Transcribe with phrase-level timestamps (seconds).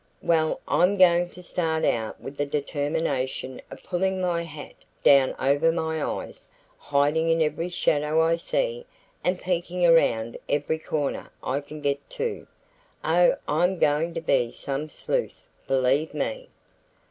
[0.23, 5.71] "Well, I'm going to start out with the determination of pulling my hat down over
[5.71, 6.47] my eyes,
[6.79, 8.87] hiding in every shadow I see
[9.23, 12.47] and peeking around every corner I can get to.
[13.03, 16.49] Oh, I'm going to be some sleuth, believe me."